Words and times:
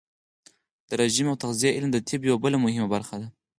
د 0.89 0.91
رژیم 1.01 1.27
او 1.31 1.39
تغذیې 1.43 1.75
علم 1.77 1.89
د 1.93 1.97
طب 2.07 2.21
یوه 2.27 2.37
بله 2.43 2.57
مهمه 2.65 2.87
برخه 2.93 3.15
ده. 3.21 3.27